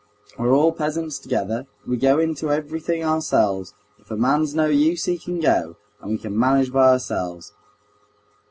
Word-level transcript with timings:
"We're 0.35 0.55
all 0.55 0.71
peasants 0.71 1.19
together. 1.19 1.67
We 1.85 1.95
go 1.95 2.17
into 2.17 2.51
everything 2.51 3.03
ourselves. 3.03 3.75
If 3.99 4.09
a 4.09 4.17
man's 4.17 4.55
no 4.55 4.65
use, 4.65 5.05
he 5.05 5.19
can 5.19 5.39
go, 5.39 5.75
and 6.01 6.09
we 6.09 6.17
can 6.17 6.35
manage 6.35 6.71
by 6.71 6.89
ourselves." 6.89 7.53